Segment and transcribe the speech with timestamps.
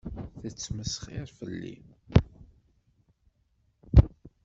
[0.41, 1.75] Tettmesxiṛ fell-i.